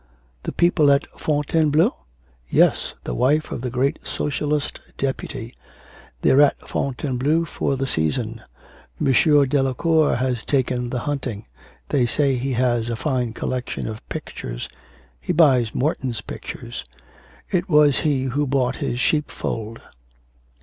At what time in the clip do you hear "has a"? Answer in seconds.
12.53-12.95